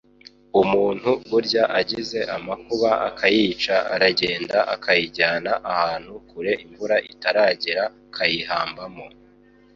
Umuntu 0.61 1.09
burya 1.29 1.63
agize 1.79 2.19
amakuba 2.35 2.89
akayica, 3.07 3.75
aragenda 3.93 4.57
akayijyana 4.73 5.51
ahantu 5.73 6.11
kure 6.29 6.51
imvura 6.65 6.95
itaragera, 7.11 7.83
kayihambamo 8.15 9.07